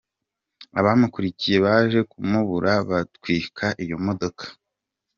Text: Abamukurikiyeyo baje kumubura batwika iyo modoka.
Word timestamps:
Abamukurikiyeyo 0.79 1.59
baje 1.65 1.99
kumubura 2.11 2.73
batwika 2.89 3.65
iyo 3.83 3.97
modoka. 4.05 4.45